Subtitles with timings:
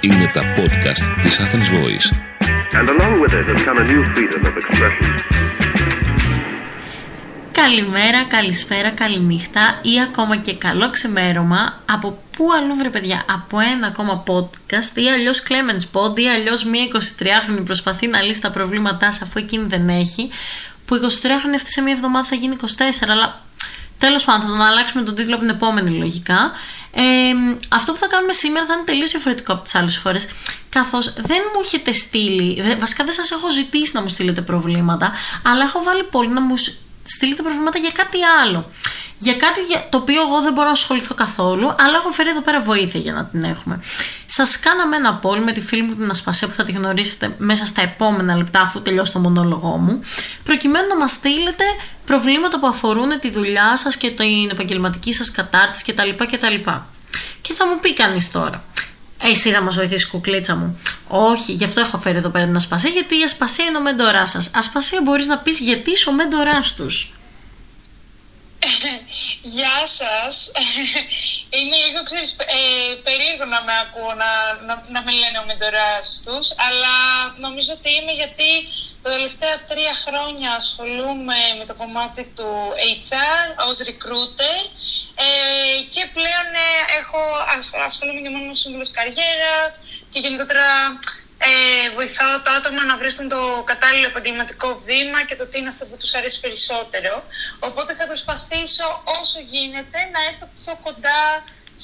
[0.00, 2.08] Είναι τα podcast της Athens Voice.
[2.78, 5.04] And along with it has come a new freedom of expression.
[7.52, 13.86] Καλημέρα, καλησπέρα, καληνύχτα ή ακόμα και καλό ξημέρωμα από πού αλλού βρε παιδιά, από ένα
[13.86, 19.06] ακόμα podcast ή αλλιώς Clemens Pod ή αλλιώς μία 23χρονη προσπαθεί να λύσει τα προβλήματά
[19.06, 20.30] αφού εκείνη δεν έχει
[20.86, 22.66] που 23χρονη αυτή σε μία εβδομάδα θα γίνει 24
[23.08, 23.45] αλλά
[23.98, 26.52] τέλος πάντων θα τον αλλάξουμε τον τίτλο από την επόμενη λογικά.
[26.98, 27.02] Ε,
[27.68, 30.28] αυτό που θα κάνουμε σήμερα θα είναι τελείως διαφορετικό από τις άλλες φορές
[30.68, 35.12] καθώς δεν μου έχετε στείλει, βασικά δεν σας έχω ζητήσει να μου στείλετε προβλήματα
[35.42, 36.54] αλλά έχω βάλει πολύ να μου
[37.06, 38.70] στείλετε προβλήματα για κάτι άλλο.
[39.18, 39.60] Για κάτι
[39.90, 43.12] το οποίο εγώ δεν μπορώ να ασχοληθώ καθόλου, αλλά έχω φέρει εδώ πέρα βοήθεια για
[43.12, 43.80] να την έχουμε.
[44.26, 47.66] Σας κάναμε ένα poll με τη φίλη μου την Ασπασία που θα τη γνωρίσετε μέσα
[47.66, 50.00] στα επόμενα λεπτά, αφού τελειώσει το μονόλογό μου,
[50.44, 51.64] προκειμένου να μας στείλετε
[52.06, 56.24] προβλήματα που αφορούν τη δουλειά σας και την επαγγελματική σας κατάρτιση κτλ.
[56.24, 56.70] κτλ.
[57.40, 58.64] Και θα μου πει κανείς τώρα,
[59.22, 60.80] εσύ θα μας βοηθήσεις, κουκλίτσα μου.
[61.08, 64.30] Όχι, γι' αυτό έχω φέρει εδώ πέρα την Ασπασία, γιατί η Ασπασία είναι ο μέντοράς
[64.30, 64.50] σας.
[64.54, 67.10] Ασπασία, μπορείς να πεις γιατί είσαι ο μέντοράς τους.
[69.56, 70.50] Γεια σας.
[71.56, 74.30] Είναι λίγο, ξέρεις, ε, περίεργο να με ακούω να,
[74.66, 76.96] να, να με λένε ο μεντοράς τους, αλλά
[77.46, 78.50] νομίζω ότι είμαι γιατί
[79.02, 82.50] τα τελευταία τρία χρόνια ασχολούμαι με το κομμάτι του
[83.02, 84.58] HR ως recruiter
[85.26, 85.28] ε,
[85.94, 86.68] και πλέον ε,
[87.00, 87.20] έχω,
[87.88, 89.72] ασχολούμαι και μόνο με σύμβουλος καριέρας
[90.12, 90.66] και γενικότερα
[91.46, 95.84] ε, βοηθάω τα άτομα να βρίσκουν το κατάλληλο επαγγελματικό βήμα και το τι είναι αυτό
[95.88, 97.14] που τους αρέσει περισσότερο.
[97.68, 98.86] Οπότε θα προσπαθήσω
[99.20, 101.20] όσο γίνεται να έρθω πιο κοντά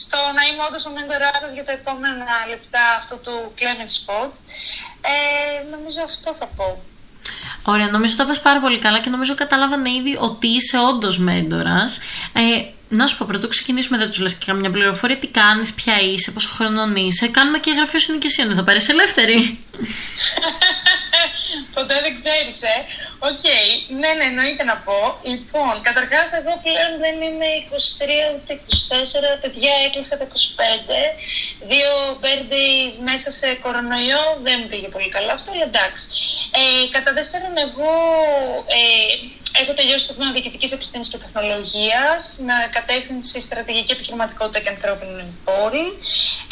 [0.03, 4.31] στο να είμαι όντως ο μέντοράς σας για τα επόμενα λεπτά αυτού του Clement Spot.
[5.13, 5.17] Ε,
[5.75, 6.69] νομίζω αυτό θα πω.
[7.65, 12.01] Ωραία, νομίζω το πες πάρα πολύ καλά και νομίζω καταλάβανε ήδη ότι είσαι όντως μέντορας.
[12.33, 12.43] Ε,
[12.97, 15.19] να σου πω, προτού ξεκινήσουμε, δεν τους λες και καμιά πληροφορία.
[15.19, 17.27] Τι κάνεις, ποια είσαι, πόσο χρονών είσαι.
[17.29, 18.47] Κάνουμε και γραφείο συνοικεσίων.
[18.49, 19.37] Δεν θα πάρεις ελεύθερη.
[21.75, 22.77] Ποτέ δεν ξέρεις, ε.
[23.29, 23.67] Ok, okay.
[24.01, 24.99] ναι, ναι, εννοείται να πω.
[25.33, 28.53] Λοιπόν, καταρχάς, εγώ πλέον δεν είμαι 23 ούτε
[29.37, 29.43] 24.
[29.43, 30.33] Παιδιά, έκλεισα τα 25.
[31.73, 31.93] Δύο
[32.23, 34.25] birthdays μέσα σε κορονοϊό.
[34.47, 36.07] Δεν μου πήγε πολύ καλά αυτό, αλλά εντάξει.
[36.61, 36.65] Ε,
[36.95, 37.93] κατά δεύτερον, εγώ
[38.79, 38.83] ε,
[39.61, 45.87] Έχω τελειώσει το τμήμα Διοικητικής Επιστήμης και Τεχνολογίας με κατεύθυνση στρατηγική επιχειρηματικότητα και ανθρώπινη πόρη.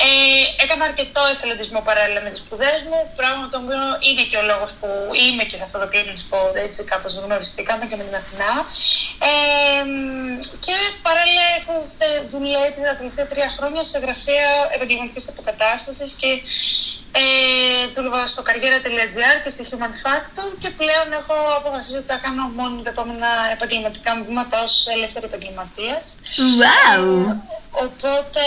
[0.07, 0.09] Ε,
[0.65, 4.71] έκανα αρκετό εθελοντισμό παράλληλα με τις σπουδές μου, πράγμα το οποίο είναι και ο λόγος
[4.81, 4.89] που
[5.25, 8.55] είμαι και σε αυτό το κλίμα της πόρη, έτσι κάπως γνωριστήκαμε και με την Αθηνά.
[9.31, 9.83] Ε,
[10.65, 11.75] και παράλληλα έχω
[12.35, 16.31] δουλεύει τα τελευταία τρία χρόνια σε γραφεία επαγγελματικής αποκατάστασης και
[17.13, 17.23] ε,
[17.95, 22.83] δούλευα στο καριέρα.gr και στη Human Factor και πλέον έχω αποφασίσει ότι θα κάνω μόνο
[22.83, 26.05] τα επόμενα επαγγελματικά μου βήματα ως ελεύθερη επαγγελματίας.
[26.61, 27.03] Wow!
[27.29, 27.37] Ε,
[27.85, 28.45] οπότε,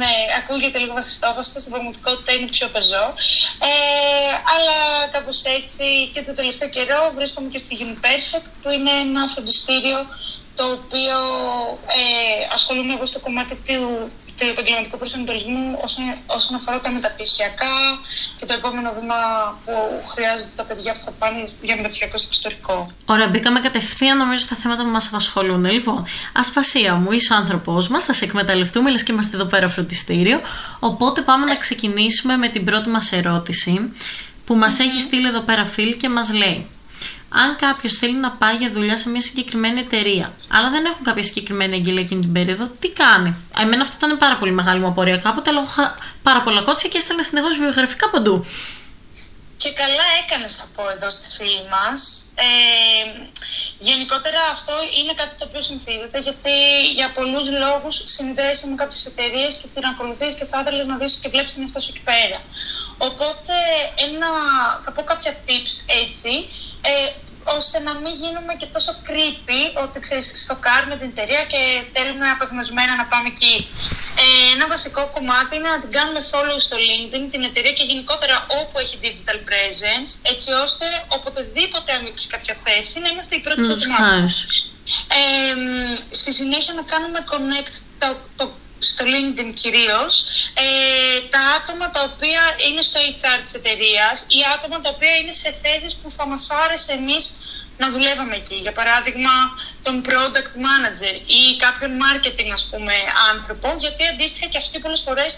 [0.00, 3.06] ναι, ακούγεται λίγο βαθιστόχαστο, στην πραγματικότητα είναι πιο πεζό.
[3.70, 4.78] Ε, αλλά
[5.14, 9.98] κάπως έτσι και το τελευταίο καιρό βρίσκομαι και στη Uniperfect που είναι ένα φροντιστήριο
[10.58, 11.18] το οποίο
[12.00, 17.74] ε, ασχολούμαι εγώ στο κομμάτι του του επαγγελματικού προσανατολισμού όσον, όσον αφορά τα μεταπτυχιακά
[18.38, 19.18] και το επόμενο βήμα
[19.64, 19.72] που
[20.12, 22.90] χρειάζονται τα παιδιά που θα πάνε για μεταπτυχιακό στο εξωτερικό.
[23.06, 25.64] Ωραία, μπήκαμε κατευθείαν νομίζω στα θέματα που μας απασχολούν.
[25.64, 29.68] Λοιπόν, ασπασία μου, είσαι ο άνθρωπός μας, θα σε εκμεταλλευτούμε, λες και είμαστε εδώ πέρα
[29.68, 30.40] φροντιστήριο.
[30.78, 33.92] Οπότε πάμε να ξεκινήσουμε με την πρώτη μας ερώτηση
[34.46, 36.66] που μας έχει στείλει εδώ πέρα φίλ και μας λέει
[37.28, 41.22] αν κάποιος θέλει να πάει για δουλειά σε μια συγκεκριμένη εταιρεία, αλλά δεν έχουν κάποια
[41.22, 45.16] συγκεκριμένη εγγύλια εκείνη την περίοδο, τι κάνει; Εμένα αυτό ήταν πάρα πολύ μεγάλη μου απορία
[45.16, 48.46] κάποτε, αλλά έχω πάρα πολλά κότσια και έστελνα συνεχώς βιογραφικά παντού.
[49.56, 52.00] Και καλά έκανες θα πω εδώ στη φίλη μας.
[52.34, 52.48] Ε,
[53.78, 56.54] γενικότερα αυτό είναι κάτι το οποίο συνηθίζεται γιατί
[56.98, 61.18] για πολλούς λόγους συνδέεσαι με κάποιες εταιρείες και την ακολουθείς και θα ήθελες να δεις
[61.22, 62.38] και βλέπεις την αυτός εκεί πέρα.
[62.98, 63.54] Οπότε
[64.06, 64.30] ένα,
[64.84, 66.32] θα πω κάποια tips έτσι.
[66.90, 67.10] Ε,
[67.56, 71.60] ώστε να μην γίνουμε και τόσο creepy ότι ξέρεις στοκάρουμε την εταιρεία και
[71.94, 73.56] θέλουμε απεγνωσμένα να πάμε εκεί.
[74.22, 74.24] Ε,
[74.54, 78.74] ένα βασικό κομμάτι είναι να την κάνουμε follow στο LinkedIn την εταιρεία και γενικότερα όπου
[78.82, 80.86] έχει digital presence έτσι ώστε
[81.16, 83.76] οποτεδήποτε ανοίξει κάποια θέση να είμαστε οι πρώτοι που
[85.18, 85.24] ε,
[86.20, 88.44] στη συνέχεια να κάνουμε connect το, το
[88.78, 90.12] στο LinkedIn κυρίως,
[90.54, 95.32] ε, τα άτομα τα οποία είναι στο HR της εταιρείας ή άτομα τα οποία είναι
[95.32, 97.24] σε θέσεις που θα μας άρεσε εμείς
[97.78, 98.54] να δουλεύαμε εκεί.
[98.54, 99.34] Για παράδειγμα,
[99.82, 102.94] τον product manager ή κάποιον marketing, ας πούμε,
[103.32, 105.32] άνθρωπο, γιατί αντίστοιχα και αυτοί πολλές φορές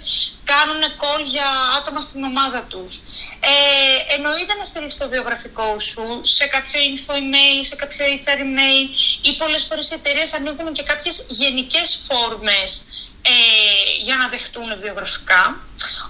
[0.52, 1.48] κάνουν call για
[1.78, 2.92] άτομα στην ομάδα τους.
[3.40, 6.04] Ε, εννοείται να στείλεις το βιογραφικό σου
[6.36, 8.84] σε κάποιο info email, σε κάποιο HR email
[9.28, 12.70] ή πολλές φορές οι εταιρείες ανοίγουν και κάποιες γενικές φόρμες
[13.22, 13.32] ε,
[14.02, 15.58] για να δεχτούν βιογραφικά.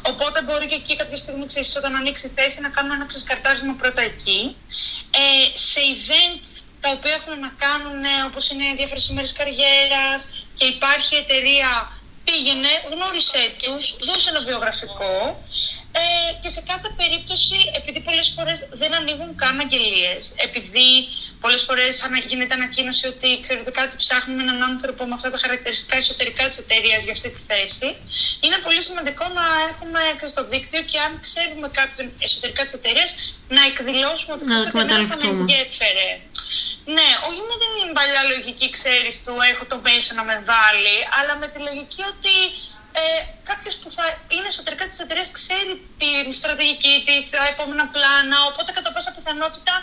[0.02, 4.02] Οπότε μπορεί και εκεί κάποια στιγμή, ξέρεις, όταν ανοίξει θέση, να κάνουμε ένα ξεσκαρτάρισμα πρώτα
[4.02, 4.56] εκεί.
[5.10, 6.42] Ε, σε event
[6.80, 11.70] τα οποία έχουν να κάνουν, ε, όπως είναι διάφορες ημέρες καριέρας και υπάρχει εταιρεία
[12.24, 15.14] πήγαινε, γνώρισε τους, δώσε ένα βιογραφικό
[16.00, 16.02] ε,
[16.42, 20.88] και σε κάθε περίπτωση, επειδή πολλές φορές δεν ανοίγουν καν αγγελίες, επειδή
[21.40, 21.92] πολλές φορές
[22.30, 27.00] γίνεται ανακοίνωση ότι ξέρετε κάτι ψάχνουμε έναν άνθρωπο με αυτά τα χαρακτηριστικά εσωτερικά της εταιρείας
[27.06, 27.88] για αυτή τη θέση,
[28.44, 30.00] είναι πολύ σημαντικό να έχουμε
[30.32, 33.10] στο δίκτυο και αν ξέρουμε κάποιον εσωτερικά της εταιρείας
[33.56, 34.56] να εκδηλώσουμε ότι να
[35.12, 36.08] θα ενδιέφερε.
[36.84, 41.32] Ναι, όχι με την παλιά λογική, ξέρεις, του έχω το μέσο να με βάλει, αλλά
[41.42, 42.36] με τη λογική ότι
[43.00, 43.02] ε,
[43.50, 44.04] κάποιος που θα
[44.34, 45.72] είναι εσωτερικά της εταιρείας ξέρει
[46.02, 49.74] την στρατηγική της, τα επόμενα πλάνα, οπότε κατά πάσα πιθανότητα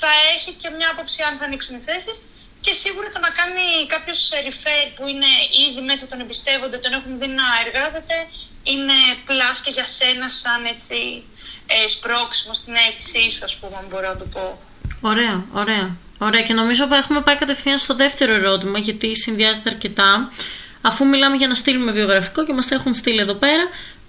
[0.00, 2.16] θα έχει και μια άποψη αν θα ανοίξουν οι θέσεις.
[2.64, 3.64] Και σίγουρα το να κάνει
[3.94, 5.30] κάποιος refer που είναι
[5.66, 8.16] ήδη μέσα, τον εμπιστεύονται, τον έχουν δει να εργάζεται,
[8.62, 8.98] είναι
[9.28, 10.98] πλάς και για σένα σαν έτσι
[11.66, 14.58] ε, σπρώξιμο στην αίτησή σου, ας πούμε, αν μπορώ να το πω.
[15.00, 15.96] Ωραία, ωραία.
[16.26, 20.32] Ωραία και νομίζω ότι έχουμε πάει κατευθείαν στο δεύτερο ερώτημα γιατί συνδυάζεται αρκετά.
[20.80, 23.64] Αφού μιλάμε για να στείλουμε βιογραφικό και μας τα έχουν στείλει εδώ πέρα,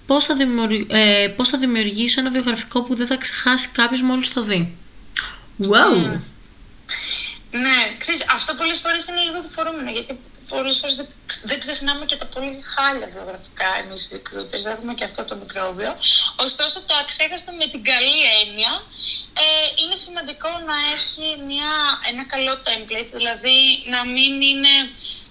[0.06, 0.82] πώς θα, δημιουργ...
[0.88, 4.78] ε, πώς θα δημιουργήσω ένα βιογραφικό που δεν θα ξεχάσει κάποιος μόλις το δει;
[5.62, 5.96] Wow!
[5.96, 6.20] Mm.
[7.52, 11.08] Ναι, ξέρεις, αυτό πολλές φορές είναι λίγο φορούμενο γιατί πολλές φορές δεν,
[11.44, 15.92] δεν ξεχνάμε και τα πολύ χάλια βιογραφικά εμείς οι recruiters, έχουμε και αυτό το μικρόβιο.
[16.36, 18.74] Ωστόσο το αξέχαστο με την καλή έννοια
[19.44, 19.46] ε,
[19.82, 21.72] είναι σημαντικό να έχει μια,
[22.10, 23.58] ένα καλό template, δηλαδή
[23.94, 24.74] να μην είναι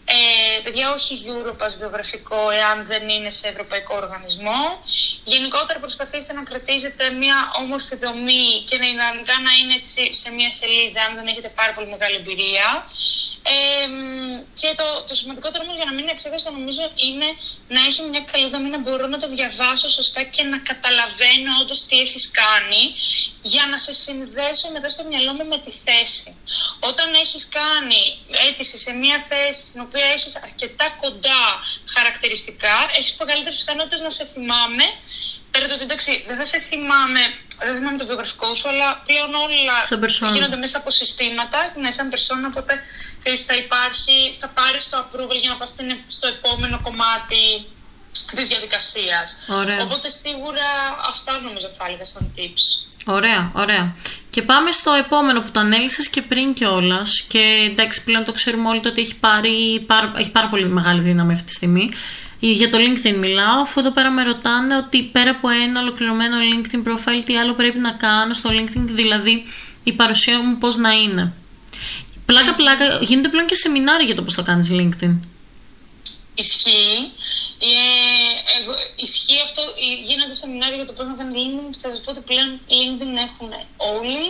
[0.05, 4.61] ε, παιδιά, όχι Europass βιογραφικό, εάν δεν είναι σε ευρωπαϊκό οργανισμό.
[5.25, 9.07] Γενικότερα προσπαθήστε να κρατήσετε μια όμορφη δομή και να,
[9.47, 9.77] να είναι
[10.11, 12.69] σε μια σελίδα, αν δεν έχετε πάρα πολύ μεγάλη εμπειρία.
[13.55, 13.87] Ε,
[14.61, 17.29] και το, το σημαντικότερο όμως για να μην είναι εξέδεσο νομίζω είναι
[17.75, 21.79] να έχει μια καλή δομή να μπορώ να το διαβάσω σωστά και να καταλαβαίνω όντως
[21.87, 22.83] τι έχεις κάνει
[23.43, 26.37] για να σε συνδέσω μετά στο μυαλό μου με τη θέση.
[26.81, 28.03] Όταν έχεις κάνει
[28.47, 31.43] αίτηση σε μια θέση στην οποία έχεις αρκετά κοντά
[31.95, 34.85] χαρακτηριστικά, έχεις μεγαλύτερες πιθανότητες να σε θυμάμαι
[35.53, 37.23] Πέρα το ότι εντάξει, δεν θα σε θυμάμαι,
[37.59, 39.77] δεν θυμάμαι το βιογραφικό σου, αλλά πλέον όλα
[40.33, 41.73] γίνονται μέσα από συστήματα.
[41.77, 42.75] Ναι, σαν περσόνα, οπότε
[43.47, 45.75] θα υπάρχει, θα πάρεις το approval για να πας
[46.09, 47.67] στο επόμενο κομμάτι
[48.35, 49.37] της διαδικασίας.
[49.83, 50.69] Οπότε σίγουρα
[51.09, 52.65] αυτά νομίζω θα έλεγα σαν tips.
[53.05, 53.95] Ωραία, ωραία.
[54.31, 57.25] Και πάμε στο επόμενο που το ανέλησες και πριν κιόλας.
[57.29, 59.87] Και εντάξει, πλέον το ξέρουμε όλοι το ότι έχει, πάρει,
[60.19, 61.91] έχει πάρα πολύ μεγάλη δύναμη αυτή τη στιγμή.
[62.39, 66.89] Για το LinkedIn μιλάω, αφού εδώ πέρα με ρωτάνε ότι πέρα από ένα ολοκληρωμένο LinkedIn
[66.89, 69.43] profile, τι άλλο πρέπει να κάνω στο LinkedIn, δηλαδή
[69.85, 71.33] η παρουσία μου πώς να είναι.
[72.27, 75.19] Πλάκα, πλάκα, γίνεται πλέον και σεμινάρια για το πώς θα κάνεις LinkedIn.
[76.35, 76.97] Ισχύει.
[77.59, 81.75] Ε, εγώ, ισχύει αυτό, ε, γίνονται σεμινάρια για το πώς να κάνει LinkedIn.
[81.81, 84.25] Θα σας πω ότι πλέον LinkedIn έχουν όλοι.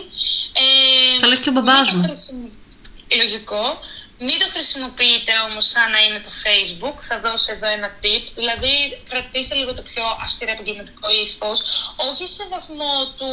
[0.63, 2.01] Ε, θα λες και ο μπαμπάς μου.
[3.21, 3.63] Λογικό.
[4.19, 6.97] Μην το χρησιμοποιείτε όμως σαν να είναι το Facebook.
[7.09, 8.23] Θα δώσω εδώ ένα tip.
[8.35, 8.73] Δηλαδή,
[9.09, 11.59] κρατήστε λίγο το πιο αυστηρά επαγγελματικό ύφος.
[12.09, 13.29] Όχι σε βαθμό του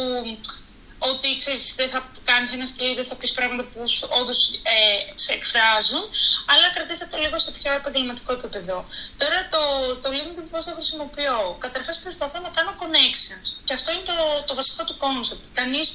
[1.09, 1.99] ότι ξέρεις, δεν θα
[2.29, 3.79] κάνεις ένα στυλ, δεν θα πεις πράγματα που
[4.19, 4.39] όντως
[4.75, 4.77] ε,
[5.23, 6.03] σε εκφράζουν,
[6.51, 8.77] αλλά κρατήστε το λίγο σε πιο επαγγελματικό επίπεδο.
[9.21, 9.61] Τώρα το,
[10.01, 11.37] το LinkedIn πώς το χρησιμοποιώ.
[11.65, 13.47] Καταρχάς προσπαθώ να κάνω connections.
[13.65, 15.43] Και αυτό είναι το, το βασικό του concept.
[15.59, 15.87] Κανείς,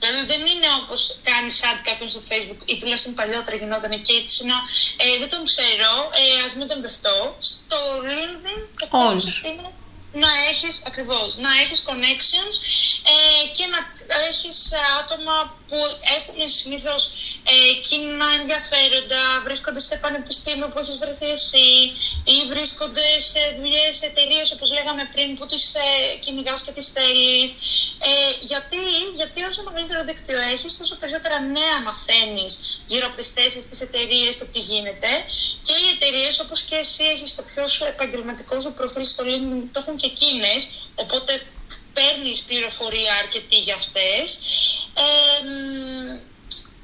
[0.00, 4.38] δηλαδή δεν είναι όπως κάνεις ad κάποιον στο Facebook ή τουλάχιστον παλιότερα γινόταν και έτσι
[4.50, 4.56] να
[5.02, 7.18] ε, δεν τον ξέρω, ε, ας μην τον δεχτώ.
[7.50, 7.78] Στο
[8.14, 9.70] LinkedIn το concept είναι
[10.12, 12.54] να έχεις, ακριβώς, να έχεις connections
[13.12, 13.78] ε, και να
[14.28, 14.58] έχεις
[15.00, 15.36] άτομα
[15.68, 15.78] που
[16.18, 17.02] έχουν συνήθως
[17.52, 17.54] ε,
[17.86, 21.68] κοινά ενδιαφέροντα, βρίσκονται σε πανεπιστήμιο που έχεις βρεθεί εσύ
[22.34, 27.50] ή βρίσκονται σε δουλειές εταιρείες όπως λέγαμε πριν που τις ε, κυνηγάς και τις θέλεις.
[28.08, 28.12] Ε,
[28.50, 28.80] γιατί,
[29.20, 32.52] γιατί όσο μεγαλύτερο δίκτυο έχεις, τόσο περισσότερα νέα μαθαίνεις
[32.90, 35.10] γύρω από τις θέσεις της εταιρείες, το τι γίνεται
[35.66, 39.62] και οι εταιρείες όπως και εσύ έχεις το πιο σου επαγγελματικό σου προφίλ στο LinkedIn,
[39.72, 41.32] το έχουν και εκείνες, οπότε
[42.00, 44.26] παίρνεις πληροφορία αρκετή για αυτές.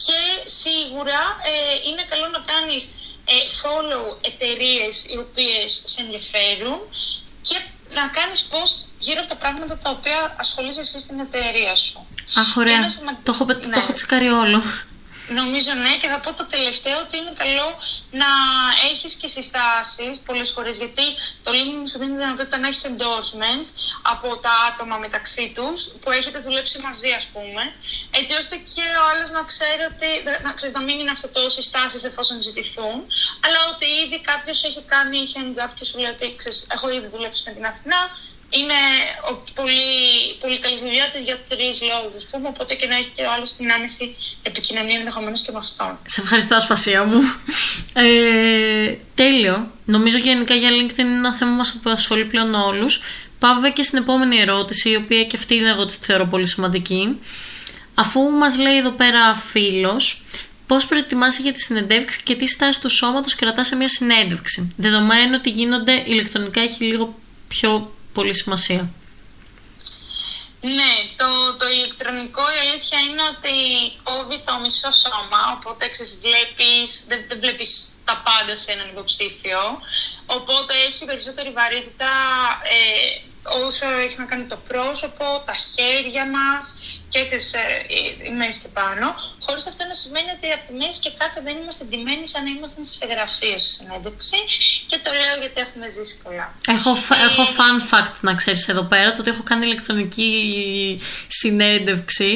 [0.07, 0.21] και
[0.63, 1.21] σίγουρα
[1.53, 2.83] ε, είναι καλό να κάνεις
[3.35, 6.79] ε, follow εταιρείες οι οποίες σε ενδιαφέρουν
[7.49, 7.57] και
[7.99, 12.07] να κάνεις post γύρω από τα πράγματα τα οποία ασχολείσαι εσύ στην εταιρεία σου.
[12.35, 12.81] Αχ, ωραία.
[13.23, 13.55] Το έχω, ναι.
[13.55, 14.63] το έχω τσικάρει όλο.
[15.29, 17.69] Νομίζω ναι και θα πω το τελευταίο ότι είναι καλό
[18.11, 18.31] να
[18.91, 21.07] έχεις και συστάσεις πολλές φορές γιατί
[21.43, 23.69] το LinkedIn σου δίνει τη δυνατότητα να έχεις endorsements
[24.03, 27.63] από τα άτομα μεταξύ τους που έχετε δουλέψει μαζί ας πούμε
[28.11, 30.09] έτσι ώστε και ο άλλος να ξέρει ότι
[30.43, 32.99] να, ξέρεις, να μην είναι αυτό το συστάσεις εφόσον ζητηθούν
[33.45, 37.09] αλλά ότι ήδη κάποιος έχει κάνει hand up και σου λέει ότι ξέρεις, έχω ήδη
[37.15, 38.01] δουλέψει με την Αθηνά
[38.51, 38.79] είναι
[39.55, 39.85] πολύ,
[40.41, 42.23] πολύ καλής δουλειά τη για τρεις λόγους.
[42.51, 45.99] Οπότε και να έχει και ο άλλος την άμεση επικοινωνία ενδεχομένως και με αυτόν.
[46.07, 47.21] Σε ευχαριστώ, Ασπασία μου.
[47.93, 49.71] Ε, τέλειο.
[49.85, 53.01] Νομίζω γενικά για LinkedIn είναι ένα θέμα που μας απασχολεί πλέον όλους.
[53.39, 57.19] Πάμε και στην επόμενη ερώτηση, η οποία και αυτή εγώ τη θεωρώ πολύ σημαντική.
[57.95, 60.23] Αφού μας λέει εδώ πέρα φίλος,
[60.67, 64.75] πώς προετοιμάσαι για τη συνεντεύξη και τι στάση του σώματος κρατά σε μια συνέντευξη.
[64.77, 68.83] Δεδομένου ότι γίνονται ηλεκτρονικά, έχει λίγο πιο πολύ σημασία.
[70.79, 71.29] Ναι, το,
[71.61, 73.55] το ηλεκτρονικό η αλήθεια είναι ότι
[74.09, 75.85] κόβει το μισό σώμα, οπότε
[76.27, 77.71] βλέπεις, δεν, δεν βλέπεις
[78.09, 79.63] τα πάντα σε έναν υποψήφιο,
[80.37, 82.13] οπότε έχει περισσότερη βαρύτητα
[82.75, 82.81] ε,
[83.65, 86.65] όσο έχει να κάνει το πρόσωπο, τα χέρια μας
[87.13, 87.65] και τις ε,
[88.31, 89.07] η μέση και πάνω,
[89.45, 92.51] χωρίς αυτό να σημαίνει ότι από τη μέση και κάτω δεν είμαστε ντυμένοι σαν να
[92.55, 94.39] είμαστε σε γραφείο στη συνέντευξη
[94.91, 96.47] και το λέω γιατί έχουμε ζήσει πολλά.
[96.77, 100.31] Έχω, ε, έχω fun fact να ξέρεις εδώ πέρα, το ότι έχω κάνει ηλεκτρονική
[101.41, 102.33] συνέντευξη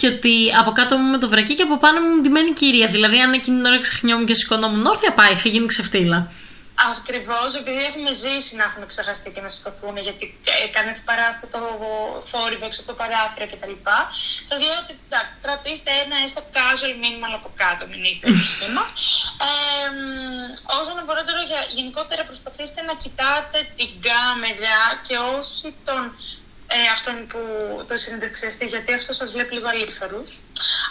[0.00, 2.86] και ότι από κάτω μου με το βρακί και από πάνω μου ντυμένη κυρία.
[2.86, 6.32] Δηλαδή, αν εκείνη την ώρα ξεχνιόμουν και σηκωνόμουν όρθια, πάει, θα γίνει ξεφτύλα.
[6.88, 10.24] Ακριβώς, επειδή έχουμε ζήσει να έχουν ξεχαστεί και να σηκωθούν, γιατί
[10.66, 11.60] έκανε παρά αυτό το
[12.30, 13.74] θόρυβο έξω από το παράθυρο κτλ.
[14.48, 14.94] Θα λέω ότι
[15.44, 18.84] κρατήστε ένα έστω casual μήνυμα από κάτω, μην είστε σήμα.
[19.48, 19.50] Ε,
[20.76, 21.04] όσο να
[21.50, 26.02] για, γενικότερα προσπαθήστε να κοιτάτε την κάμερα και όχι τον
[26.76, 27.40] ε, αυτόν που
[27.88, 30.22] το συνεντευξιαστή, γιατί αυτό σας βλέπει λίγο αλήθωρου.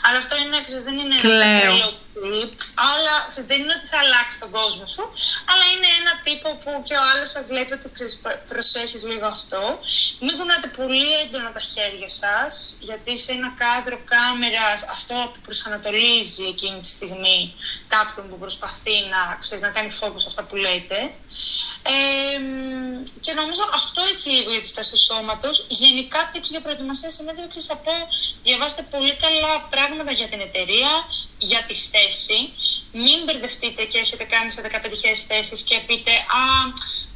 [0.06, 1.74] Αλλά αυτό είναι, ξέρεις, δεν είναι Κλαίω.
[2.20, 2.52] Ένα κλιπ,
[2.92, 5.04] αλλά ξέρεις, δεν είναι ότι θα αλλάξει τον κόσμο σου,
[5.52, 7.88] αλλά είναι ένα τύπο που και ο άλλος θα βλέπει ότι
[8.52, 9.62] προσέχεις λίγο αυτό.
[10.26, 16.44] Μην κουνάτε πολύ έντονα τα χέρια σας, γιατί σε ένα κάδρο κάμερας αυτό που προσανατολίζει
[16.54, 17.40] εκείνη τη στιγμή
[17.88, 21.00] κάποιον που προσπαθεί να, ξέρεις, να κάνει φόκου αυτά που λέτε.
[21.96, 22.40] Ε,
[23.26, 25.50] και νομίζω αυτό έτσι λίγο για τη στάση του σώματο.
[25.68, 27.94] Γενικά, tips για προετοιμασία συνέντευξη θα πω
[28.44, 30.92] διαβάστε πολύ καλά πράγματα για την εταιρεία,
[31.40, 32.40] για τη θέση.
[33.04, 34.68] Μην μπερδευτείτε και έχετε κάνει σε 15
[35.28, 36.44] θέσεις και πείτε Α,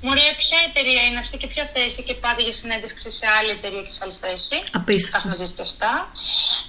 [0.01, 3.81] μωρέ, ποια εταιρεία είναι αυτή και ποια θέση και πάτε για συνέντευξη σε άλλη εταιρεία
[3.87, 4.57] και σε άλλη θέση.
[4.79, 5.11] Απίστευτο.
[5.11, 5.93] Θα έχουμε ζήσει και αυτά.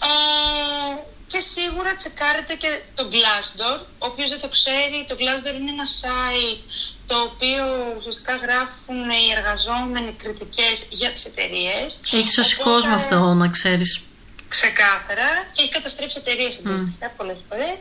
[0.08, 0.94] Ε,
[1.32, 3.78] και σίγουρα τσεκάρετε και το Glassdoor.
[3.98, 6.60] Όποιος δεν το ξέρει, το Glassdoor είναι ένα site
[7.06, 7.64] το οποίο
[7.98, 12.00] ουσιαστικά γράφουν οι εργαζόμενοι κριτικές για τις εταιρείες.
[12.12, 14.00] Έχεις σώσει κόσμο αυτό, να ξέρεις.
[14.48, 17.16] Ξεκάθαρα και έχει καταστρέψει εταιρείες αντίστοιχα mm.
[17.16, 17.76] πολλές φορές.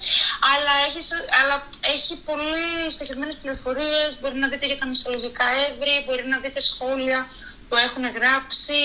[0.53, 1.01] Αλλά, έχει,
[1.39, 1.55] αλλά
[1.95, 4.09] έχει πολύ στοχευμένες πληροφορίες.
[4.19, 7.19] Μπορεί να δείτε για τα μισθολογικά έβρη, μπορεί να δείτε σχόλια
[7.73, 8.81] που έχουν γράψει.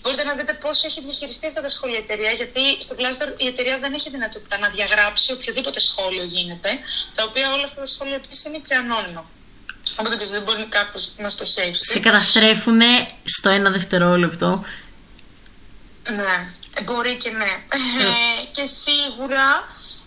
[0.00, 3.46] Μπορείτε να δείτε πώς έχει διαχειριστεί αυτά τα σχόλια η εταιρεία, γιατί στο Glassdoor η
[3.52, 6.70] εταιρεία δεν έχει δυνατότητα να διαγράψει οποιοδήποτε σχόλιο γίνεται,
[7.14, 9.24] τα οποία όλα αυτά τα σχόλια επίσης είναι και ανώνυμα.
[10.00, 11.84] Οπότε δεν μπορεί κάποιος να στοχεύσει.
[11.92, 12.80] Σε καταστρέφουν
[13.24, 14.64] στο ένα δευτερόλεπτο.
[16.18, 16.36] Ναι,
[16.84, 17.52] μπορεί και ναι.
[17.70, 19.64] Ε, και σίγουρα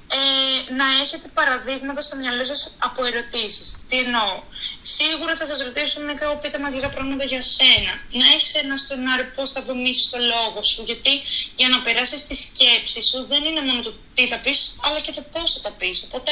[0.08, 3.80] ε, να έχετε παραδείγματα στο μυαλό σας από ερωτήσεις.
[3.90, 4.42] Τι εννοώ;
[4.82, 7.94] Σίγουρα θα σας ρωτήσουν και πείτε μας λίγα πράγματα για σένα.
[8.22, 10.84] Να έχεις ένα σενάριο πώς θα δομήσεις το λόγο σου.
[10.90, 11.14] Γιατί
[11.56, 15.12] για να περάσεις τη σκέψη σου δεν είναι μόνο το τι θα πεις, αλλά και
[15.18, 15.98] το πώς θα τα πεις.
[16.08, 16.32] Οπότε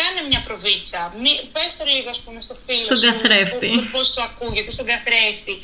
[0.00, 1.00] κάνε μια προβίτσα.
[1.52, 3.70] Πες το λίγο, ας πούμε, στο φίλο στον καθρέφτη.
[3.92, 5.54] Πώς το ακούγεται, στον καθρέφτη.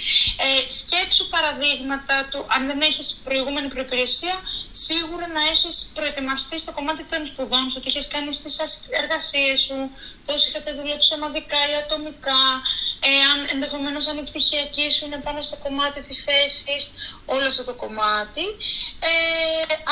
[0.45, 2.41] Ε, σκέψου παραδείγματα του.
[2.55, 4.37] Αν δεν έχεις προηγούμενη προπηρεσία,
[4.71, 8.51] σίγουρα να έχεις προετοιμαστεί στο κομμάτι των σπουδών σου, τι έχει κάνει στι
[9.01, 9.77] εργασίες σου,
[10.27, 11.99] πώς είχατε δουλέψει ομαδικά ή ατομικά,
[13.15, 16.83] εάν ενδεχομένως αν η πτυχιακή σου είναι πάνω στο κομμάτι της θέσης,
[17.35, 18.45] όλο αυτό το κομμάτι.
[19.11, 19.13] Ε,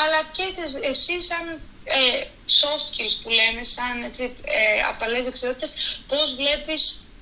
[0.01, 0.45] αλλά και
[0.91, 1.43] εσύ σαν
[1.83, 2.23] ε,
[2.59, 4.23] soft skills που λέμε, σαν έτσι,
[4.57, 5.71] ε, απαλές δεξιότητες,
[6.07, 6.81] πώς βλέπεις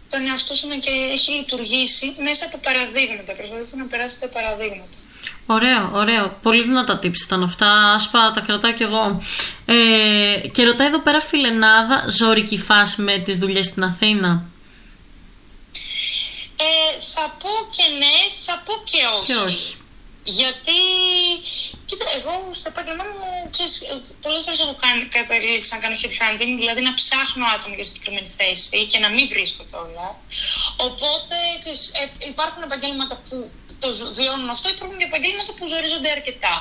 [0.10, 3.32] τον εαυτό σου να και έχει λειτουργήσει μέσα από παραδείγματα.
[3.34, 4.98] Προσπαθήστε να περάσετε παραδείγματα.
[5.46, 6.38] Ωραίο, ωραίο.
[6.42, 7.94] Πολύ δυνατά tips ήταν αυτά.
[7.94, 9.22] Άσπα, τα κρατάω κι εγώ.
[9.66, 14.44] Ε, και ρωτάει εδώ πέρα φιλενάδα, ζώρικη φάση με τις δουλειές στην Αθήνα.
[16.66, 16.70] Ε,
[17.14, 19.26] θα πω και ναι, θα πω και όχι.
[19.28, 19.72] Και όχι.
[20.40, 20.80] Γιατί,
[21.88, 23.28] κοίτα, εγώ στο επάγγελμά μου
[24.22, 28.86] πολλές φορές έχω κάνει, καταλήξει να κάνω headhunting, δηλαδή να ψάχνω άτομα για συγκεκριμένη θέση
[28.92, 30.08] και να μην βρίσκω όλα.
[30.88, 31.36] Οπότε
[32.02, 33.36] ε, υπάρχουν επαγγέλματα που
[33.80, 36.56] το βιώνουν αυτό, υπάρχουν και επαγγέλματα που ζορίζονται αρκετά.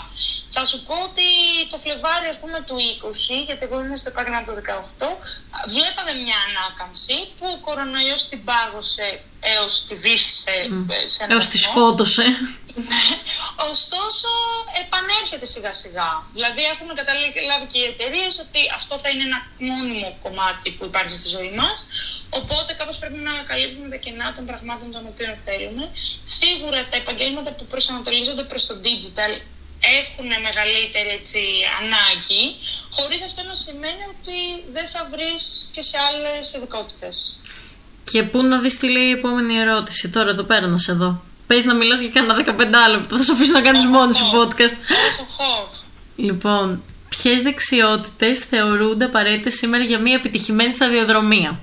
[0.54, 1.26] Θα σου πω ότι
[1.70, 5.08] το Φλεβάρι ας πούμε του 20, γιατί εγώ είμαι στο επάγγελμα του 18,
[5.74, 9.06] βλέπαμε μια ανάκαμψη που ο κορονοϊός την πάγωσε
[9.54, 10.86] έως τη βύθισε mm.
[11.12, 12.26] σε ένα Έως τη σκότωσε.
[12.88, 13.04] Ναι.
[13.72, 14.30] Ωστόσο,
[14.84, 16.10] επανέρχεται σιγά σιγά.
[16.36, 21.14] Δηλαδή, έχουν καταλάβει και οι εταιρείες ότι αυτό θα είναι ένα μόνιμο κομμάτι που υπάρχει
[21.20, 21.76] στη ζωή μας.
[22.40, 25.84] Οπότε, κάπως πρέπει να καλύπτουμε τα κενά των πραγμάτων των οποίων θέλουμε.
[26.38, 29.32] Σίγουρα τα επαγγέλματα που προσανατολίζονται προς το digital
[30.00, 31.40] έχουν μεγαλύτερη έτσι,
[31.80, 32.42] ανάγκη,
[32.96, 34.36] χωρίς αυτό να σημαίνει ότι
[34.76, 35.42] δεν θα βρεις
[35.74, 37.16] και σε άλλες ειδικότητες.
[38.10, 41.10] Και πού να δεις τι λέει η επόμενη ερώτηση, τώρα εδώ πέρα να σε δω.
[41.46, 44.76] Πες να μιλάς για κανένα 15 λεπτά, θα σου αφήσω να κάνεις μόνο σου podcast.
[46.16, 51.60] λοιπόν, ποιες δεξιότητες θεωρούνται απαραίτητες σήμερα για μια επιτυχημένη σταδιοδρομία;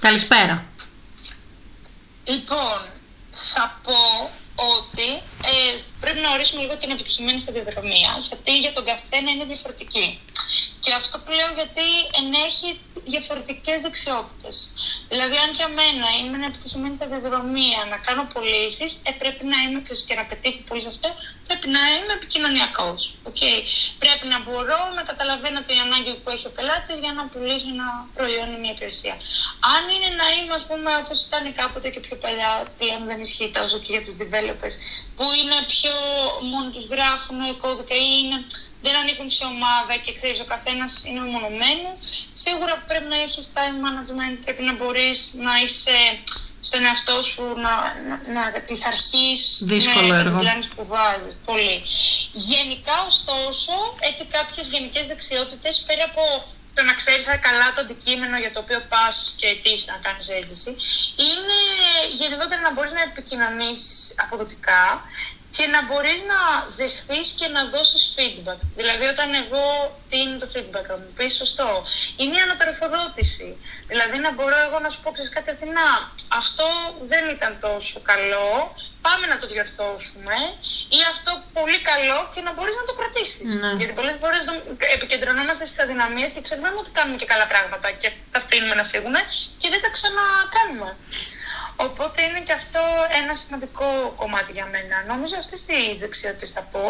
[0.00, 0.66] Καλησπέρα.
[2.24, 2.78] Λοιπόν,
[3.30, 4.30] θα πω
[4.78, 5.08] ότι
[5.52, 10.20] ε, πρέπει να ορίσουμε λίγο την επιτυχημένη σταδιοδρομία, γιατί για τον καθένα είναι διαφορετική.
[10.80, 11.86] Και αυτό που λέω γιατί
[12.22, 14.56] ενέχει διαφορετικές δεξιότητες.
[15.12, 19.80] Δηλαδή, αν για μένα είμαι μια επιτυχημένη σταδιοδρομία να κάνω πωλήσεις, ε, πρέπει να είμαι
[20.08, 21.08] και να πετύχω πολύ σε αυτό,
[21.46, 23.00] πρέπει να είμαι επικοινωνιακός.
[23.30, 23.58] Okay.
[24.02, 27.88] Πρέπει να μπορώ να καταλαβαίνω την ανάγκη που έχει ο πελάτης για να πουλήσω ένα
[28.16, 29.16] προϊόν ή μια υπηρεσία.
[29.74, 33.50] Αν είναι να είμαι, ας πούμε, όπως ήταν κάποτε και πιο παλιά, πλέον δεν ισχύει
[33.58, 34.74] τόσο και για τους developers,
[35.16, 35.94] που είναι πιο
[36.52, 38.38] μόνο τους γράφουν κώδικα ή είναι
[38.82, 41.88] δεν ανήκουν σε ομάδα και ξέρεις ο καθένας είναι μονομένο.
[42.44, 45.98] Σίγουρα πρέπει να έχεις time management, πρέπει να μπορείς να είσαι
[46.68, 47.72] στον εαυτό σου, να,
[48.08, 49.40] να, να πειθαρχείς
[49.72, 50.38] Δύσκολο με έργο.
[50.74, 51.34] που βάζεις.
[51.44, 51.76] Πολύ.
[52.32, 53.72] Γενικά, ωστόσο,
[54.08, 56.22] έχει κάποιες γενικές δεξιότητες πέρα από
[56.74, 60.70] το να ξέρεις καλά το αντικείμενο για το οποίο πας και αιτήσει να κάνεις αίτηση,
[61.28, 61.58] είναι
[62.20, 64.84] γενικότερα να μπορείς να επικοινωνήσεις αποδοτικά,
[65.56, 66.40] και να μπορείς να
[66.78, 68.60] δεχθείς και να δώσεις feedback.
[68.78, 69.64] Δηλαδή όταν εγώ
[70.08, 71.70] τι είναι το feedback να μου πεις σωστό.
[72.20, 73.48] Είναι η αναπεριφοδότηση.
[73.90, 75.90] Δηλαδή να μπορώ εγώ να σου πω ξέρεις κάτι Αθηνά,
[76.28, 76.66] αυτό
[77.10, 78.50] δεν ήταν τόσο καλό,
[79.06, 80.36] πάμε να το διορθώσουμε
[80.98, 83.50] ή αυτό πολύ καλό και να μπορείς να το κρατήσεις.
[83.62, 83.72] Ναι.
[83.80, 84.42] Γιατί πολλές φορές
[84.96, 89.16] επικεντρωνόμαστε στις αδυναμίες και ξεχνάμε ότι κάνουμε και καλά πράγματα και τα αφήνουμε να φύγουν
[89.60, 90.90] και δεν τα ξανακάνουμε.
[91.76, 92.82] Οπότε είναι και αυτό
[93.20, 94.96] ένα σημαντικό κομμάτι για μένα.
[95.12, 96.86] Νομίζω αυτέ τι δεξιότητε θα πω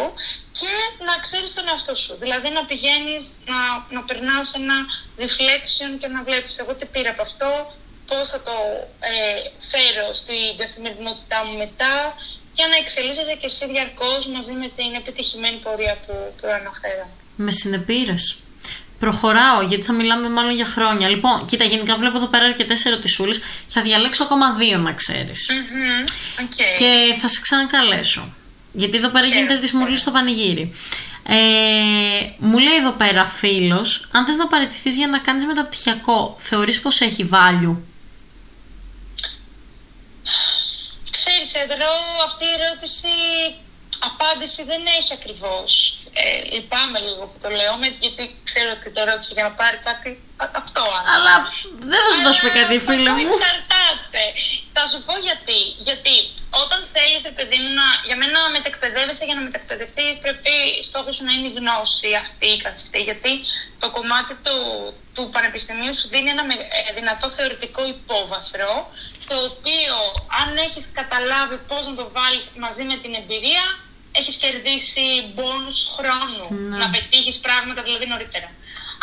[0.59, 0.73] και
[1.07, 2.13] να ξέρεις τον εαυτό σου.
[2.23, 3.59] Δηλαδή να πηγαίνεις, να,
[3.95, 4.77] να περνάς ένα
[5.23, 7.49] reflection και να βλέπεις εγώ τι πήρα από αυτό,
[8.07, 8.57] πώς θα το
[9.11, 9.13] ε,
[9.71, 11.93] φέρω στην καθημερινότητά μου μετά
[12.57, 17.15] για να εξελίσσεσαι και εσύ διαρκώς μαζί με την επιτυχημένη πορεία που, που αναφέραμε.
[17.35, 18.23] Με συνεπήρες.
[19.01, 21.09] Προχωράω, γιατί θα μιλάμε μάλλον για χρόνια.
[21.09, 23.39] Λοιπόν, κοίτα, γενικά βλέπω εδώ πέρα αρκετές ερωτησούλες.
[23.67, 25.49] Θα διαλέξω ακόμα δύο, να ξέρεις.
[25.49, 26.09] Mm-hmm.
[26.41, 26.77] Okay.
[26.77, 28.33] Και θα σε ξανακαλέσω.
[28.73, 30.75] Γιατί εδώ πέρα γίνεται τη μουρλή στο πανηγύρι.
[31.27, 31.35] Ε,
[32.37, 37.01] μου λέει εδώ πέρα φίλος, αν θες να παραιτηθείς για να κάνεις μεταπτυχιακό, θεωρείς πως
[37.01, 37.75] έχει value;
[41.11, 41.91] Ξέρεις, εδώ
[42.25, 43.13] αυτή η ερώτηση
[43.99, 46.00] απάντηση δεν έχει ακριβώς.
[46.13, 50.09] Ε, λυπάμαι λίγο που το λέω, γιατί ξέρω ότι το ρώτησε για να πάρει κάτι
[50.61, 50.83] αυτό.
[51.13, 51.33] Αλλά
[51.91, 53.21] δεν θα σου δώσουμε κάτι, φίλε μου.
[53.25, 54.23] Εξαρτάται.
[54.75, 55.59] Θα σου πω γιατί.
[55.87, 56.15] Γιατί
[56.63, 60.53] όταν θέλεις, παιδί μου, να, για μένα να μετακπαιδεύεσαι για να μετακπαιδευτεί, πρέπει
[60.89, 62.99] στόχος σου να είναι η γνώση αυτή η καθιστή.
[63.09, 63.31] Γιατί
[63.81, 64.57] το κομμάτι του,
[65.15, 66.43] του πανεπιστημίου σου δίνει ένα
[66.89, 68.71] ε, δυνατό θεωρητικό υπόβαθρο,
[69.29, 69.95] το οποίο
[70.41, 73.65] αν έχεις καταλάβει πώς να το βάλεις μαζί με την εμπειρία,
[74.19, 76.77] έχεις κερδίσει μπόνους χρόνου Ναι.
[76.81, 78.49] να πετύχεις πράγματα δηλαδή νωρίτερα.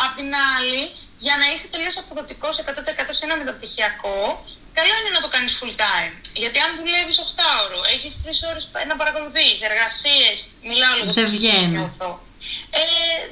[0.05, 0.81] Απ' την άλλη,
[1.25, 4.19] για να είσαι τελείως αποδοτικός 100% σε ένα μεταπτυχιακό,
[4.77, 6.13] καλό είναι να το κάνεις full time.
[6.41, 10.35] Γιατί αν δουλεύεις 8 ώρο, έχεις 3 ώρες να παρακολουθείς, εργασίες,
[10.69, 11.67] μιλάω λίγο Δεν στο βγαίνει.
[11.77, 12.09] νιώθω.
[12.79, 12.81] Ε,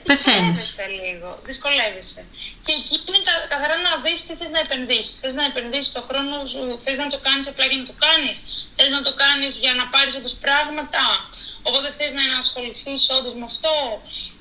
[0.09, 0.59] Πεθαίνεις.
[0.59, 1.29] δυσκολεύεσαι λίγο.
[1.49, 2.21] Δυσκολεύεσαι.
[2.65, 5.15] Και εκεί είναι κα- καθαρά να δεις τι θες να επενδύσεις.
[5.21, 8.37] Θες να επενδύσεις το χρόνο σου, θες να το κάνεις απλά για να το κάνεις,
[8.77, 11.03] θες να το κάνεις για να πάρεις όντως πράγματα.
[11.67, 13.73] Οπότε θες να ασχοληθεί όντως με αυτό;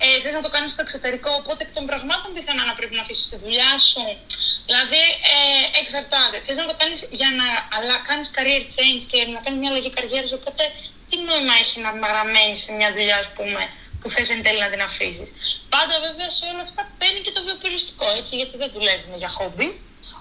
[0.05, 1.31] Ε, θες να το κάνεις στο εξωτερικό.
[1.41, 4.03] Οπότε εκ των πραγμάτων πιθανά να πρέπει να αφήσεις τη δουλειά σου.
[4.69, 5.03] Δηλαδή
[5.35, 5.39] ε,
[5.81, 6.37] εξαρτάται.
[6.47, 7.31] Θες να το κάνεις για
[7.91, 10.33] να κάνεις career change και να κάνεις μια αλλαγή καριέρας.
[10.41, 10.63] Οπότε
[11.09, 13.63] τι νόημα έχει να παραμένει σε μια δουλειά, ας πούμε,
[14.01, 15.29] που θες εν τέλει να την αφήσεις;
[15.75, 19.69] Πάντα βέβαια σε όλα αυτά παίρνει και το βιοπεριστικό, έτσι, γιατί δεν δουλεύουμε για χόμπι.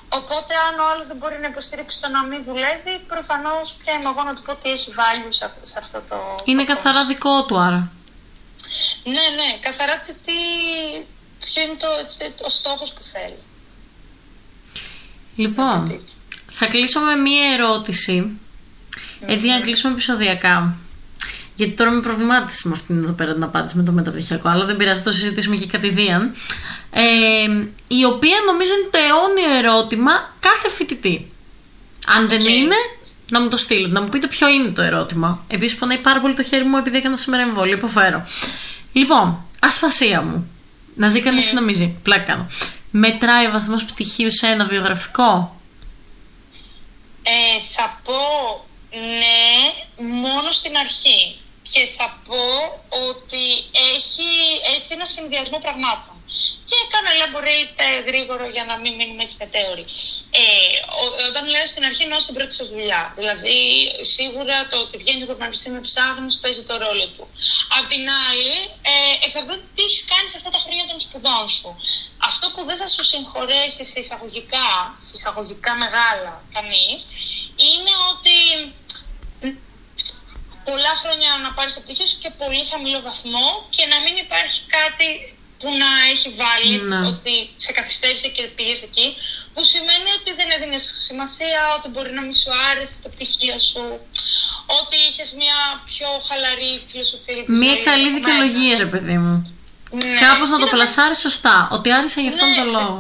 [0.10, 4.10] Οπότε, αν ο άλλος δεν μπορεί να υποστηρίξει το να μην δουλεύει, προφανώς πια είμαι
[4.10, 6.18] εγώ να του πω ότι έχει value σε αυτό, σε αυτό το.
[6.46, 7.92] Είναι το καθαρά δικό του άρα.
[9.04, 10.38] Ναι, ναι, καθαρά τι, τι,
[11.46, 13.42] ποιο είναι το, έτσι, ο στόχος που θέλει.
[15.36, 16.02] Λοιπόν,
[16.50, 18.40] θα κλείσω με μία ερώτηση.
[19.26, 20.76] Έτσι για να κλείσουμε επεισοδιακά.
[21.56, 24.78] Γιατί τώρα με προβλημάτισε με αυτήν εδώ πέρα την απάντηση με το μεταπτυχιακό, αλλά δεν
[24.78, 26.36] πειράζει, το συζητήσουμε και κατηδίαν.
[26.92, 27.04] Ε,
[27.88, 31.32] η οποία νομίζω είναι το αιώνιο ερώτημα κάθε φοιτητή.
[32.06, 32.76] Αν δεν είναι,
[33.30, 35.44] να μου το στείλετε, να μου πείτε ποιο είναι το ερώτημα.
[35.48, 37.78] Επίσης, πονάει πάρα πολύ το χέρι μου επειδή έκανα σήμερα εμβόλιο.
[37.78, 38.28] Υποφέρω.
[38.94, 40.50] Λοιπόν, ασφασία μου.
[40.96, 41.96] Να ζει κανείς ή να μην ζει.
[42.04, 42.48] Πλάκα κάνω.
[42.92, 45.60] Μετράει ο βαθμός πτυχίου σε ένα βιογραφικό;
[47.24, 48.14] Ε, θα πω
[48.92, 51.36] ναι, μόνο στην αρχή.
[51.72, 52.46] Και θα πω
[53.10, 53.46] ότι
[53.96, 54.30] έχει
[54.76, 56.16] έτσι ένα συνδυασμό πραγμάτων
[56.70, 59.86] και κάνω elaborate γρήγορο για να μην μείνουμε έτσι μετέωροι.
[60.42, 60.44] Ε,
[61.30, 63.04] όταν λέω στην αρχή, εννοώ στην πρώτη σας δουλειά.
[63.20, 63.60] Δηλαδή,
[64.16, 67.26] σίγουρα το ότι βγαίνει από το πανεπιστήμιο ψάχνεις παίζει το ρόλο του.
[67.78, 68.56] Απ' την άλλη,
[68.92, 71.70] ε, εξαρτάται τι έχεις κάνει σε αυτά τα χρόνια των σπουδών σου.
[72.30, 74.70] Αυτό που δεν θα σου συγχωρέσει σε εισαγωγικά,
[75.08, 77.02] σε εισαγωγικά μεγάλα κανείς,
[77.70, 78.38] είναι ότι
[80.68, 84.60] πολλά χρόνια να πάρεις το πτυχίο σου και πολύ χαμηλό βαθμό και να μην υπάρχει
[84.78, 85.10] κάτι
[85.60, 87.00] που να έχει βάλει Ναι.
[87.12, 89.08] ότι σε καθυστέρησε και πήγες εκεί,
[89.54, 93.84] που σημαίνει ότι δεν έδινες σημασία, ότι μπορεί να μην σου άρεσε το πτυχίο σου,
[94.80, 95.58] ότι είχες μια
[95.92, 97.34] πιο χαλαρή φιλοσοφία.
[97.38, 98.84] για τη Μία ζωή, καλή από δικαιολογία, μένα.
[98.84, 99.36] ρε παιδί μου.
[100.02, 100.14] Ναι.
[100.26, 101.56] Κάπως να Και το πλασάρεις σωστά.
[101.76, 102.72] Ότι άρεσε για αυτόν Ναι, τον ναι.
[102.78, 103.00] λόγο.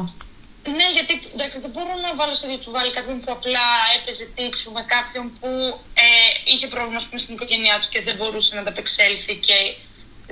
[0.74, 4.26] Ναι, γιατί εντάξει, δεν μπορώ να βάλω στο ίδιο του βάλει κάποιον που απλά έπαιζε
[4.36, 5.50] τύψου με κάποιον που
[5.94, 6.08] ε,
[6.52, 9.58] είχε πρόβλημα ας πούμε, στην οικογένειά του και δεν μπορούσε να ανταπεξέλθει και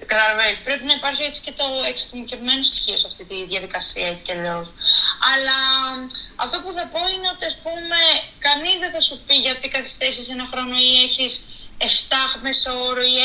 [0.06, 0.60] καταλαβαίνεις.
[0.68, 4.68] Πρέπει να υπάρχει έτσι και το εξατομικευμένο στοιχείο σε αυτή τη διαδικασία έτσι κι αλλιώς.
[5.32, 5.58] Αλλά
[6.36, 8.00] αυτό που θα πω είναι ότι ας πούμε
[8.48, 11.34] κανείς δεν θα σου πει γιατί καθυστέρησες ένα χρόνο ή έχεις
[11.78, 11.86] 7
[12.42, 13.16] μέσο όρο ή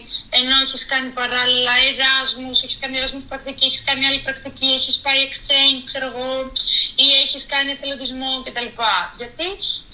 [0.00, 4.96] 6 ενώ έχεις κάνει παράλληλα εράσμους, έχεις κάνει εράσμους πρακτική, έχεις κάνει άλλη πρακτική, έχεις
[4.96, 6.52] πάει exchange, ξέρω εγώ,
[7.04, 8.68] ή έχεις κάνει εθελοντισμό κτλ.
[9.20, 9.48] Γιατί,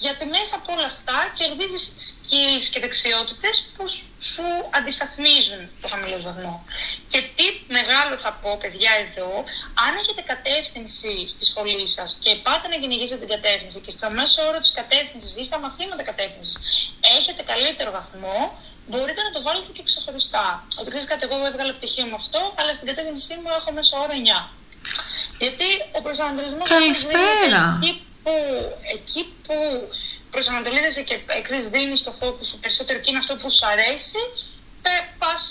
[0.05, 4.43] γιατί μέσα από όλα αυτά κερδίζεις skills και δεξιότητες που σου- σου
[4.77, 6.65] αντισταθμίζουν το χαμηλό βαθμό.
[7.11, 7.45] Και τι
[7.77, 9.31] μεγάλο θα πω, παιδιά, εδώ,
[9.85, 14.39] αν έχετε κατεύθυνση στη σχολή σας και πάτε να κυνηγήσετε την κατεύθυνση και στο μέσο
[14.47, 16.55] όρο της κατεύθυνσης ή στα μαθήματα κατεύθυνσης
[17.19, 18.37] έχετε καλύτερο βαθμό,
[18.89, 20.67] μπορείτε να το βάλετε και ξεχωριστά.
[20.79, 24.13] Ότι ξέρεις κάτι, εγώ έβγαλα πτυχίο με αυτό, αλλά στην κατεύθυνσή μου έχω μέσο όρο
[24.13, 24.49] 9.
[25.37, 25.67] Γιατί
[25.97, 27.79] ο προσανατολισμός Καλησπέρα.
[27.81, 28.31] εκεί που,
[28.95, 29.55] εκεί που
[30.31, 34.21] προσανατολίζεσαι και εξής δίνεις το focus σου περισσότερο και είναι αυτό που σου αρέσει,
[35.17, 35.43] πας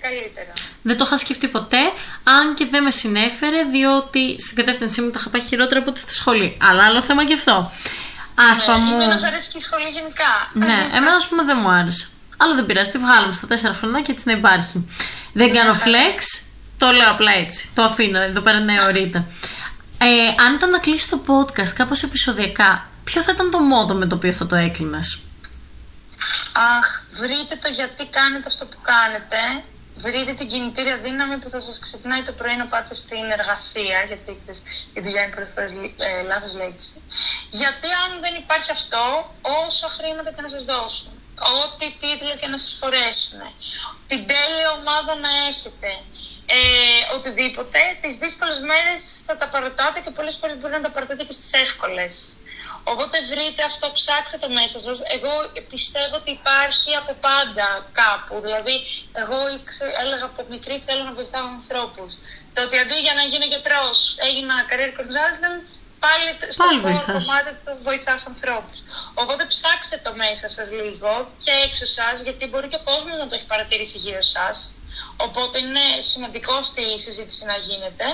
[0.00, 0.52] καλύτερα.
[0.82, 1.82] Δεν το είχα σκεφτεί ποτέ,
[2.24, 6.00] αν και δεν με συνέφερε, διότι στην κατεύθυνσή μου τα είχα πάει χειρότερα από ό,τι
[6.00, 6.58] στη σχολή.
[6.68, 7.72] Αλλά άλλο θέμα και αυτό.
[8.50, 8.94] Άσπα Ναι, μου.
[8.94, 10.32] Εμένα σ' αρέσει και η σχολή γενικά.
[10.52, 12.08] Ναι, εμένα ας πούμε δεν μου άρεσε.
[12.36, 14.88] Αλλά δεν πειράζει, τη βγάλαμε στα τέσσερα χρονιά και έτσι να υπάρχει.
[15.32, 16.18] Δεν κάνω flex,
[16.78, 17.70] το λέω απλά έτσι.
[17.74, 19.26] Το αφήνω εδώ πέρα είναι ωρίτα.
[19.98, 24.06] Ε, αν ήταν να κλείσει το podcast κάπως επεισοδιακά, ποιο θα ήταν το μότο με
[24.06, 25.18] το οποίο θα το έκλεινες;
[26.76, 26.86] Αχ,
[27.20, 29.38] βρείτε το γιατί κάνετε αυτό που κάνετε.
[30.06, 34.30] Βρείτε την κινητήρια δύναμη που θα σας ξυπνάει το πρωί να πάτε στην εργασία, γιατί
[34.40, 34.60] ξέρεις,
[34.96, 35.70] η δουλειά είναι πολλές φορές
[36.08, 36.96] ε, λάθος λέξη.
[37.60, 39.04] Γιατί αν δεν υπάρχει αυτό,
[39.66, 41.10] όσα χρήματα και να σας δώσουν,
[41.60, 43.40] ό,τι τίτλο και να σας φορέσουν,
[44.10, 45.90] την τέλεια ομάδα να έχετε,
[46.56, 46.58] ε,
[47.16, 51.32] οτιδήποτε, τις δύσκολες μέρες θα τα παρατάτε και πολλές φορές μπορεί να τα παρατάτε και
[51.38, 52.14] στις εύκολες.
[52.92, 54.98] Οπότε βρείτε αυτό, ψάξτε το μέσα σας.
[55.16, 55.32] Εγώ
[55.72, 57.68] πιστεύω ότι υπάρχει από πάντα
[58.00, 58.34] κάπου.
[58.46, 58.74] Δηλαδή,
[59.22, 62.10] εγώ ήξε- έλεγα από μικρή θέλω να βοηθάω ανθρώπους.
[62.54, 65.60] Το ότι αντί για να γίνω γιατρός έγινα career consultant,
[66.04, 67.24] πάλι τ- στο Πάλι core βοηθάς.
[67.26, 68.76] κομμάτι του βοηθάς ανθρώπους.
[69.22, 71.10] Οπότε ψάξτε το μέσα σας λίγο
[71.44, 74.56] και έξω σας, γιατί μπορεί και ο κόσμος να το έχει παρατηρήσει γύρω σας.
[75.26, 78.06] Οπότε είναι σημαντικό στη συζήτηση να γίνεται.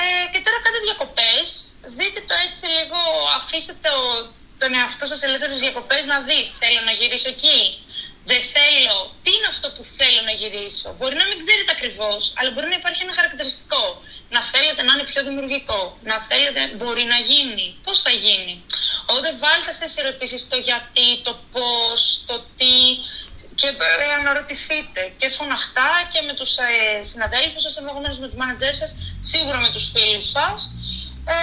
[0.00, 0.02] Ε,
[0.32, 1.46] και τώρα κάντε διακοπές,
[1.98, 3.00] δείτε το έτσι λίγο,
[3.38, 3.94] αφήστε το,
[4.58, 7.60] τον εαυτό σας ελεύθερος διακοπές να δει, θέλω να γυρίσω εκεί,
[8.30, 12.50] δεν θέλω, τι είναι αυτό που θέλω να γυρίσω; Μπορεί να μην ξέρετε ακριβώς, αλλά
[12.50, 13.84] μπορεί να υπάρχει ένα χαρακτηριστικό.
[14.34, 15.80] Να θέλετε να είναι πιο δημιουργικό,
[16.10, 18.54] να θέλετε, μπορεί να γίνει, πώς θα γίνει;
[19.10, 22.76] Οπότε βάλτε αυτές τις ερωτήσεις, το γιατί, το πώς, το τι,
[23.60, 23.68] και
[24.04, 26.70] ε, αναρωτηθείτε και φωναχτά και με τους ε,
[27.10, 28.90] συναδέλφους σας, ενδεχομένως με τους μάνατζέρ σας,
[29.30, 30.58] σίγουρα με τους φίλους σας
[31.34, 31.38] ε,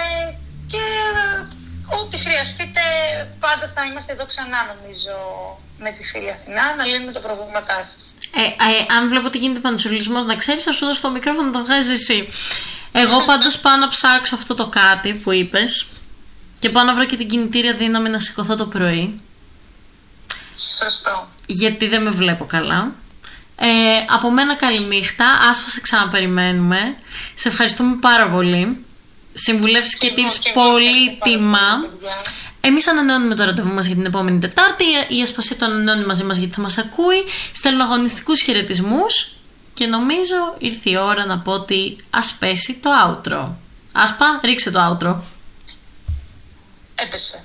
[0.72, 1.58] και ε,
[1.98, 2.82] ό,τι χρειαστείτε
[3.44, 5.16] πάντα θα είμαστε εδώ ξανά νομίζω
[5.84, 8.02] με τη φίλη Αθηνά να λύνουμε τα προβλήματά σας.
[8.40, 11.52] Ε, ε, αν βλέπω ότι γίνεται πανσουλισμός, να ξέρεις, θα σου δώσω το μικρόφωνο να
[11.52, 12.28] το βγάζεις εσύ.
[12.92, 15.86] Εγώ πάντως πάω να ψάξω αυτό το κάτι που είπες
[16.58, 19.20] και πάω να βρω και την κινητήρια δύναμη να σηκωθώ το πρωί.
[20.80, 21.28] Σωστό.
[21.46, 22.92] γιατί δεν με βλέπω καλά.
[23.60, 23.68] Ε,
[24.08, 26.96] από μένα καληνύχτα, άσπα σε ξαναπεριμένουμε.
[27.34, 28.84] Σε ευχαριστούμε πάρα πολύ.
[29.34, 31.68] Συμβουλεύσεις και εγώ- tips και εγώ πολύ ευχαριστώ πάρα τιμά.
[31.80, 32.16] πολύ, παιδιά.
[32.60, 34.84] Εμείς ανανεώνουμε το ραντεβού μας για την επόμενη Τετάρτη.
[35.08, 37.24] Η Ασπασία το ανανεώνει μαζί μας γιατί θα μας ακούει.
[37.52, 39.30] Στέλνω αγωνιστικούς χαιρετισμούς
[39.74, 43.48] και νομίζω ήρθε η ώρα να πω ότι ας πέσει το outro.
[43.92, 45.16] Άσπα, ρίξε το outro.
[46.94, 47.44] Έπεσε.